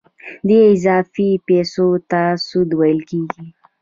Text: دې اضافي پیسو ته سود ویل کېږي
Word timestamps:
دې 0.47 0.59
اضافي 0.73 1.29
پیسو 1.47 1.87
ته 2.09 2.21
سود 2.47 2.69
ویل 2.79 2.99
کېږي 3.09 3.45